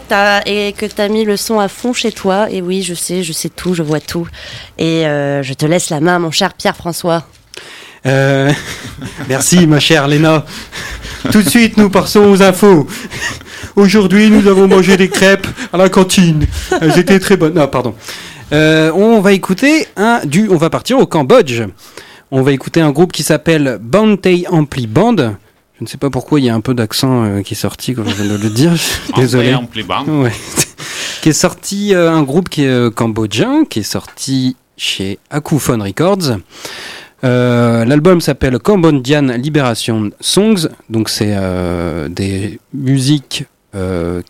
[0.45, 2.51] et que t'as mis le son à fond chez toi.
[2.51, 4.29] Et oui, je sais, je sais tout, je vois tout.
[4.77, 7.27] Et euh, je te laisse la main, mon cher Pierre-François.
[8.05, 8.53] Euh,
[9.31, 10.45] merci, ma chère Léna.
[11.33, 12.87] Tout de suite, nous passons aux infos.
[13.75, 16.47] Aujourd'hui, nous avons mangé des crêpes à la cantine.
[16.79, 17.55] Elles étaient très bonnes.
[17.55, 17.95] Non, pardon.
[18.53, 20.51] Euh, on va écouter un du.
[20.51, 21.63] On va partir au Cambodge.
[22.31, 25.37] On va écouter un groupe qui s'appelle Bantay Ampli Band.
[25.79, 27.95] Je ne sais pas pourquoi il y a un peu d'accent euh, qui est sorti,
[27.95, 28.73] comme je viens de le dire.
[29.17, 29.55] Désolé.
[30.07, 30.33] Ouais.
[31.23, 35.83] qui est sorti euh, un groupe qui est euh, cambodgien, qui est sorti chez Akufon
[35.83, 36.39] Records.
[37.23, 41.35] L'album s'appelle Cambodian Liberation Songs, donc c'est
[42.11, 43.47] des musiques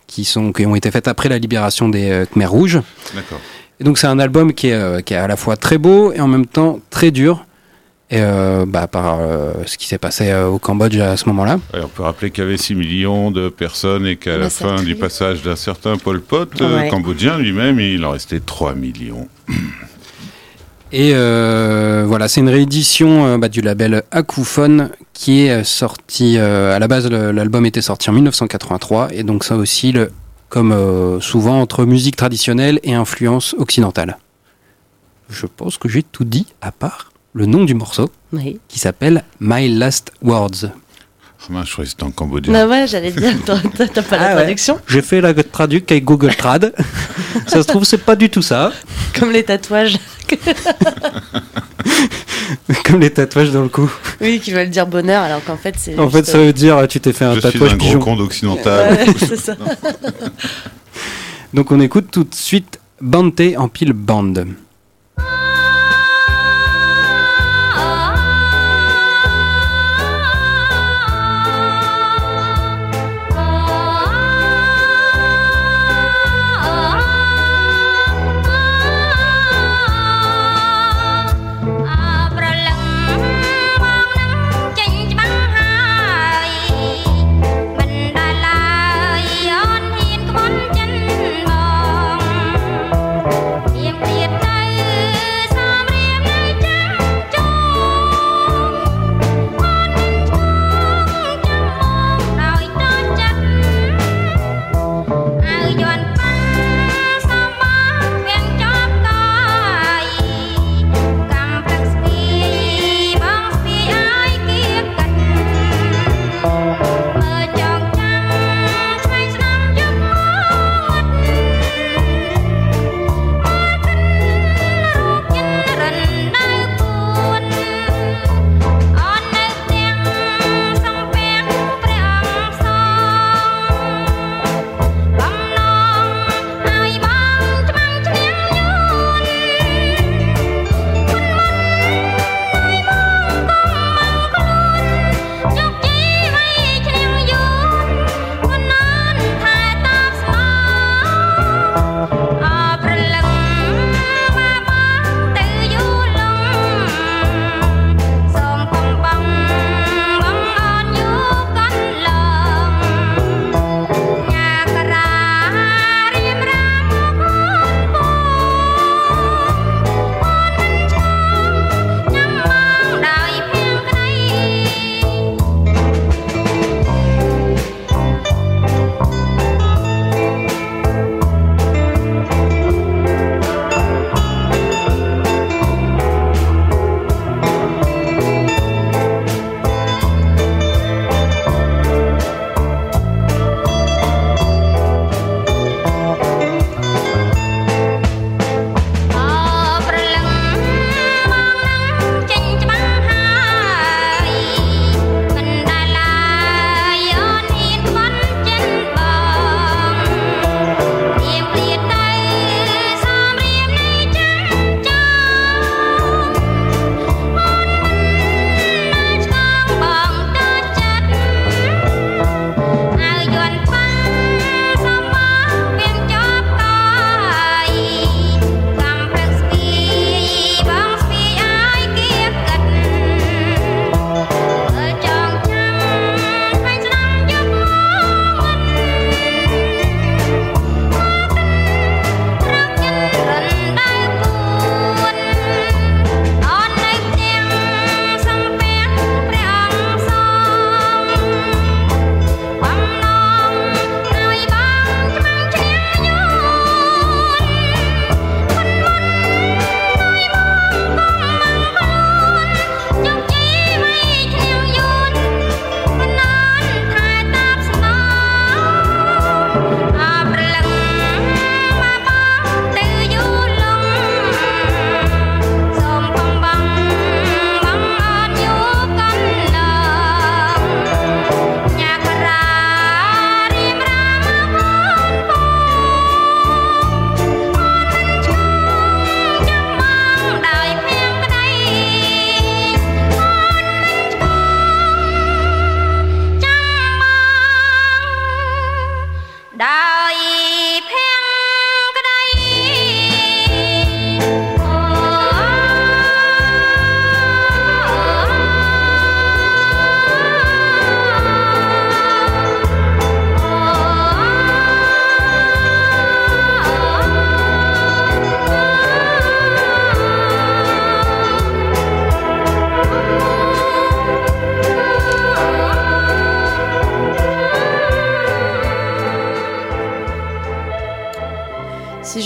[0.07, 2.81] qui sont qui ont été faites après la libération des Khmers rouges.
[3.13, 3.41] D'accord.
[3.81, 6.21] Et donc c'est un album qui est, qui est à la fois très beau et
[6.21, 7.45] en même temps très dur.
[8.15, 11.59] Et euh, bah, par euh, ce qui s'est passé euh, au Cambodge à ce moment-là.
[11.75, 14.95] On peut rappeler qu'il y avait 6 millions de personnes et qu'à la fin du
[14.95, 16.89] passage d'un certain Pol Pot, euh, Ouais.
[16.91, 19.27] cambodgien lui-même, il en restait 3 millions.
[20.93, 26.37] Et euh, voilà, c'est une réédition euh, bah, du label Akufon qui est sorti.
[26.39, 30.13] euh, à la base, l'album était sorti en 1983, et donc ça aussi, le,
[30.51, 34.19] comme euh, souvent entre musique traditionnelle et influence occidentale.
[35.31, 38.59] Je pense que j'ai tout dit, à part le nom du morceau, Oui.
[38.69, 40.71] qui s'appelle My Last Words.
[41.47, 42.53] Ah mince, je croyais que c'était en cambodgien.
[42.53, 44.35] Bah ouais, j'allais dire, t'as pas la Ah ouais.
[44.43, 46.73] traduction J'ai fait la traduc avec Google Trad.
[47.47, 48.73] ça se trouve, c'est pas du tout ça,
[49.19, 49.99] Comme les tatouages.
[52.85, 53.91] comme les tatouages dans le cou.
[54.23, 55.99] Oui, qui veulent dire bonheur, alors qu'en fait, c'est.
[55.99, 58.01] En fait, ça veut dire tu t'es fait un je suis tatouage un gros pigeon.
[58.01, 58.93] con occidental.
[58.95, 59.55] Ouais, c'est ça.
[61.53, 64.47] Donc on écoute tout de suite Banté en pile bande.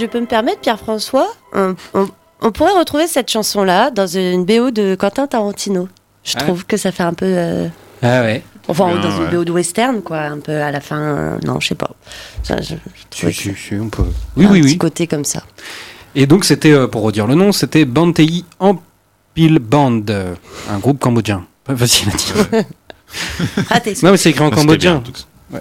[0.08, 2.08] Peux me permettre, Pierre-François, on, on-
[2.40, 5.88] on pourrait retrouver cette chanson-là dans une BO de Quentin Tarantino.
[6.24, 6.40] Je Ah.
[6.40, 7.26] trouve que ça fait un peu.
[7.26, 7.68] euh,
[8.02, 8.42] Ah ouais.
[8.68, 9.28] Enfin, dans une.
[9.30, 11.00] BO de western, quoi, un peu à la fin.
[11.00, 11.90] euh, non, je sais pas.
[12.42, 14.04] Ça, je, je Si, trouvais si, que- si, on peut.
[14.36, 14.78] Oui, un oui, petit oui.
[14.78, 15.42] côté comme ça.
[16.14, 20.34] Et donc, c'était, euh, pour redire le nom, c'était Bantei Ampil Band, euh,
[20.70, 21.44] un groupe cambodgien.
[21.64, 22.64] Pas facile à dire.
[23.70, 24.96] Ah, non, mais c'est écrit en cambodgien.
[24.96, 25.60] bien, en tout cas.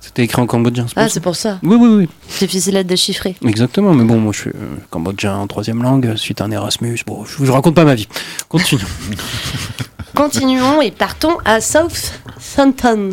[0.00, 0.86] C'était écrit en cambodgien.
[0.88, 1.14] c'est pour Ah, ça.
[1.14, 1.58] c'est pour ça.
[1.62, 2.08] Oui, oui, oui.
[2.28, 3.36] C'est difficile à déchiffrer.
[3.46, 6.98] Exactement, mais bon, moi je suis euh, cambodgien en troisième langue, suite à un Erasmus.
[7.06, 8.08] Bon, je, je raconte pas ma vie.
[8.48, 8.82] Continue.
[10.14, 13.10] Continuons et partons à Southampton.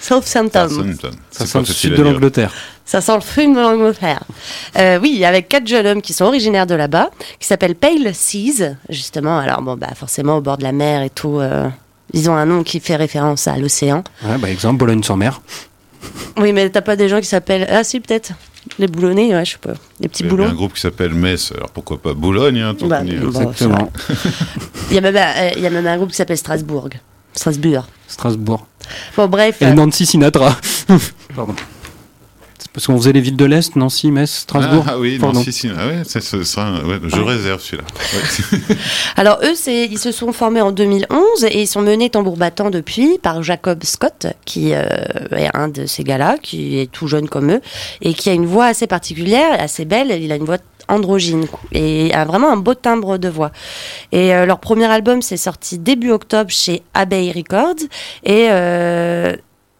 [0.00, 0.68] Southampton.
[0.68, 1.10] Southampton.
[1.30, 2.52] Ça sent le sud de l'Angleterre.
[2.84, 4.20] Ça sent le film de l'Angleterre.
[4.76, 7.08] Euh, oui, avec quatre jeunes hommes qui sont originaires de là-bas,
[7.40, 9.38] qui s'appellent Pale Seas, justement.
[9.38, 11.38] Alors, bon, bah, forcément, au bord de la mer et tout.
[11.38, 11.68] euh,
[12.12, 14.04] ils ont un nom qui fait référence à l'océan.
[14.24, 15.40] Ouais, bah, exemple, Bologne sur mer.
[16.38, 17.66] Oui, mais t'as pas des gens qui s'appellent.
[17.70, 18.32] Ah, si, peut-être.
[18.78, 19.74] Les boulonnais, ouais, je sais pas.
[20.00, 20.56] Les petits Il y avait un boulons.
[20.56, 23.26] groupe qui s'appelle Metz, alors pourquoi pas Boulogne, hein, tant Bah, y bon.
[23.28, 23.90] Exactement.
[24.90, 26.88] Il y, a même, un- euh, il y a même un groupe qui s'appelle Strasbourg.
[27.34, 27.86] Strasbourg.
[28.08, 28.66] Strasbourg.
[29.16, 29.60] Bon, bref.
[29.60, 30.56] Et euh, Nancy Sinatra.
[31.36, 31.54] Pardon.
[32.74, 34.84] Parce qu'on faisait les villes de l'Est, Nancy, Metz, Strasbourg.
[34.88, 35.38] Ah, ah oui, Pardon.
[35.38, 37.84] non, si, ah ouais, ça, ce sera ouais, je réserve celui-là.
[38.12, 38.76] Ouais.
[39.16, 43.18] Alors eux, ils se sont formés en 2011 et ils sont menés tambour battant depuis
[43.22, 44.82] par Jacob Scott, qui euh,
[45.30, 47.60] est un de ces gars-là, qui est tout jeune comme eux
[48.00, 50.10] et qui a une voix assez particulière, assez belle.
[50.20, 50.58] Il a une voix
[50.88, 53.52] androgyne et a vraiment un beau timbre de voix.
[54.10, 57.86] Et euh, leur premier album s'est sorti début octobre chez Abbey Records
[58.24, 59.36] et euh,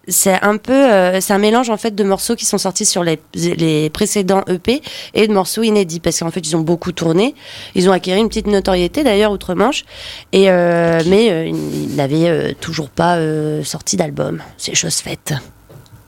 [0.08, 3.04] c'est un peu, euh, c'est un mélange en fait de morceaux qui sont sortis sur
[3.04, 4.82] les, les précédents EP
[5.14, 7.34] et de morceaux inédits parce qu'en fait ils ont beaucoup tourné.
[7.74, 9.84] Ils ont acquis une petite notoriété d'ailleurs outre-Manche,
[10.32, 14.42] et euh, mais euh, ils n'avaient euh, toujours pas euh, sorti d'album.
[14.58, 15.34] C'est chose faite.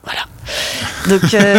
[0.04, 0.22] Voilà.
[1.08, 1.58] Donc euh,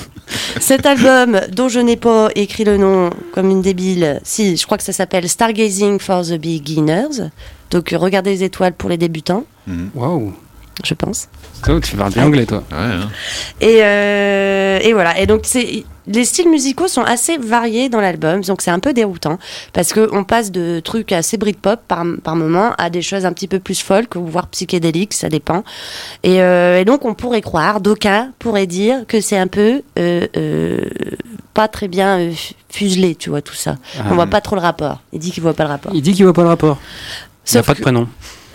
[0.60, 4.78] cet album dont je n'ai pas écrit le nom comme une débile, si je crois
[4.78, 7.30] que ça s'appelle Stargazing for the Beginners.
[7.70, 9.44] Donc regardez les étoiles pour les débutants,
[9.94, 10.32] Waouh.
[10.84, 11.28] Je pense.
[11.64, 12.62] Toi, Tu parles bien anglais, toi.
[12.70, 13.08] Ouais, hein.
[13.60, 15.18] Et, euh, et voilà.
[15.18, 18.92] Et donc, c'est, les styles musicaux sont assez variés dans l'album, donc c'est un peu
[18.94, 19.38] déroutant
[19.72, 23.32] parce que on passe de trucs assez Britpop par, par moment à des choses un
[23.32, 25.64] petit peu plus folk ou voire psychédéliques, ça dépend.
[26.22, 30.26] Et, euh, et donc, on pourrait croire, d'aucuns pourraient dire que c'est un peu euh,
[30.36, 30.80] euh,
[31.54, 32.32] pas très bien euh,
[32.70, 33.76] fuselé, tu vois, tout ça.
[34.08, 35.02] On voit pas trop le rapport.
[35.12, 35.92] Il dit qu'il voit pas le rapport.
[35.94, 36.78] Il dit qu'il voit pas le rapport.
[37.50, 38.06] Il n'y a pas de que- prénom.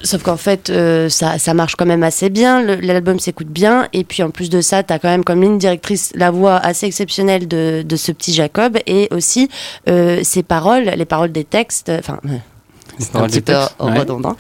[0.04, 2.62] Sauf qu'en fait, euh, ça, ça marche quand même assez bien.
[2.62, 3.88] L'album s'écoute bien.
[3.94, 6.58] Et puis en plus de ça, tu as quand même comme ligne directrice la voix
[6.58, 8.78] assez exceptionnelle de, de ce petit Jacob.
[8.86, 9.50] Et aussi
[9.88, 11.90] euh, ses paroles, les paroles des textes.
[11.90, 12.20] Enfin,
[13.00, 14.00] c'est un petit peu ouais.
[14.00, 14.36] redondant.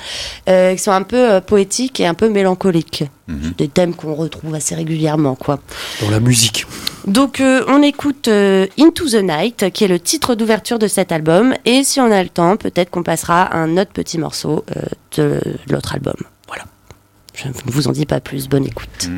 [0.50, 3.04] euh, qui sont un peu euh, poétiques et un peu mélancoliques.
[3.28, 3.54] Mhm.
[3.58, 5.60] Des thèmes qu'on retrouve assez régulièrement, quoi.
[6.02, 6.66] Dans la musique.
[7.08, 11.12] Donc euh, on écoute euh, Into the Night, qui est le titre d'ouverture de cet
[11.12, 14.82] album, et si on a le temps, peut-être qu'on passera un autre petit morceau euh,
[15.18, 15.40] de
[15.70, 16.16] l'autre album.
[16.48, 16.64] Voilà.
[17.34, 19.10] Je ne vous en dis pas plus, bonne écoute.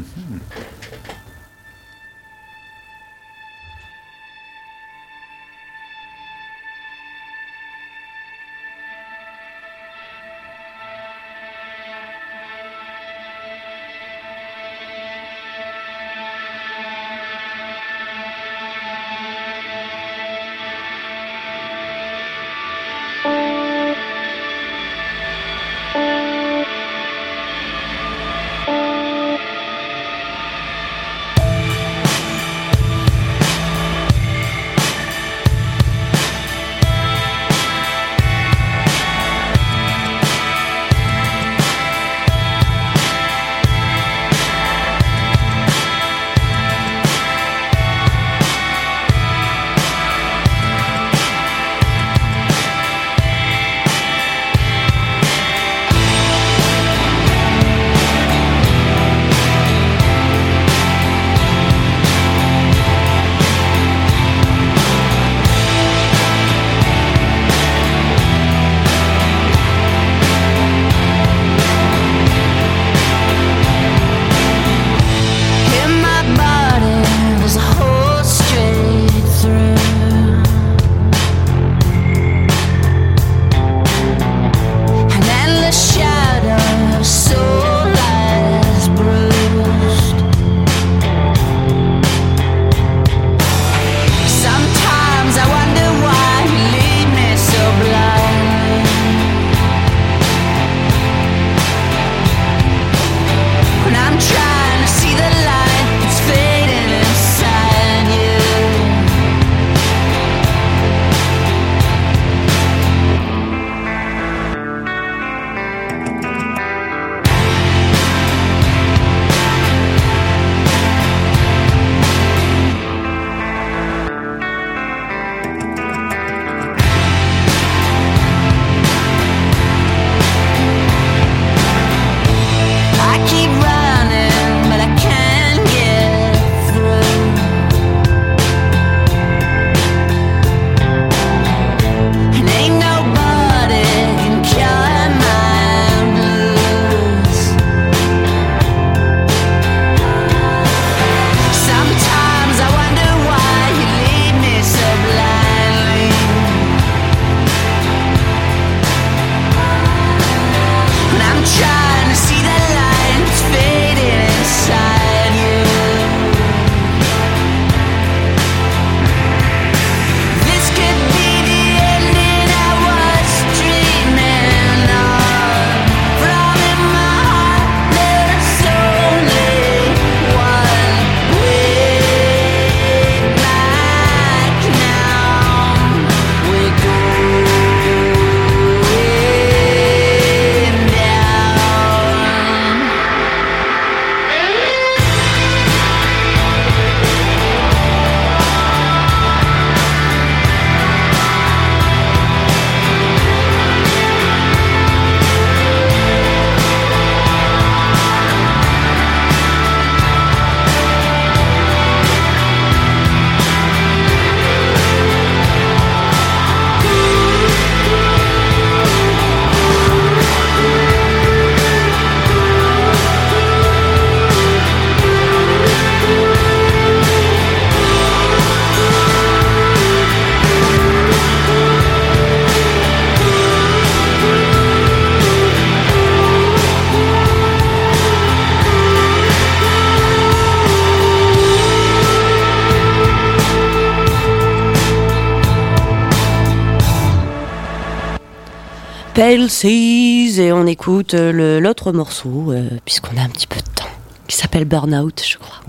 [249.18, 253.89] Et on écoute euh, l'autre morceau, euh, puisqu'on a un petit peu de temps,
[254.28, 255.61] qui s'appelle Burnout, je crois.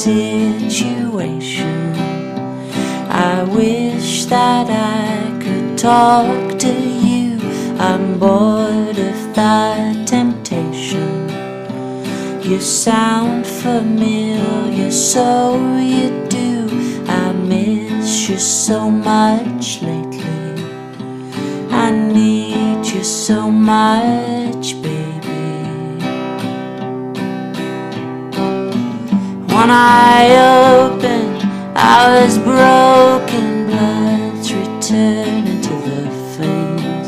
[0.00, 1.94] Situation.
[3.10, 7.38] I wish that I could talk to you.
[7.78, 11.28] I'm bored of that temptation.
[12.40, 16.66] You sound familiar, so you do.
[17.06, 20.54] I miss you so much lately.
[21.70, 24.39] I need you so much,
[29.70, 30.34] One eye
[30.82, 31.38] open,
[31.76, 37.06] I was broken, blood's returning to the veins.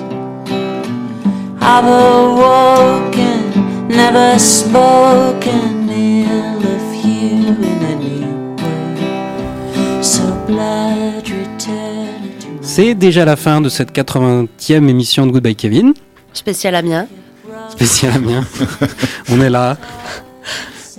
[1.61, 3.41] I've awoken,
[3.89, 8.21] never spoken ill of you in any
[8.63, 8.95] way.
[10.01, 15.57] So blood returning to my C'est déjà la fin de cette 80e émission de Goodbye
[15.57, 15.95] Kevin.
[16.33, 17.09] Spécial Amiens.
[17.71, 18.45] Spécial Amiens.
[19.33, 19.77] On est là.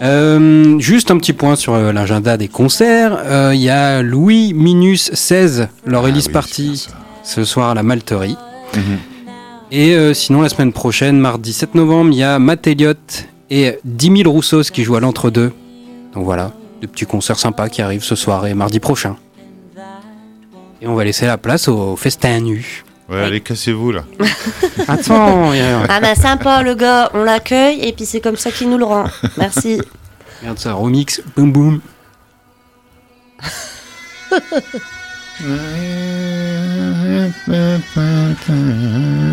[0.02, 3.18] Euh, juste un petit point sur euh, l'agenda des concerts.
[3.26, 6.88] Euh, Il y a Louis Minus 16, leur Ah release oui, party
[7.24, 8.38] ce soir à la Malterie.
[8.76, 8.82] Mhm.
[9.72, 13.80] Et euh, sinon, la semaine prochaine, mardi 7 novembre, il y a Matt Elliott et
[13.86, 15.52] 10 000 Roussos qui jouent à l'entre-deux.
[16.14, 19.16] Donc voilà, de petits concerts sympas qui arrivent ce soir et mardi prochain.
[20.82, 22.84] Et on va laisser la place au festin nu.
[23.10, 24.04] Ouais, allez, cassez-vous là.
[24.88, 28.38] Attends, il y a- Ah bah sympa le gars, on l'accueille et puis c'est comme
[28.38, 29.06] ça qu'il nous le rend.
[29.38, 29.82] Merci.
[30.42, 31.82] regarde ça, remix, boum boum.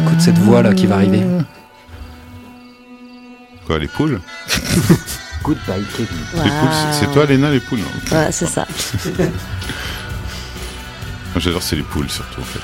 [0.04, 1.22] Écoute cette voix là qui va arriver.
[3.66, 4.20] Quoi, les poules?
[5.42, 6.16] Goodbye Kevin.
[6.34, 8.16] Les poules, c'est- c'est toi, Léna, les poules non?
[8.16, 8.66] Ouais, c'est ça.
[9.18, 9.26] Moi,
[11.36, 12.60] J'adore, c'est les poules surtout en fait.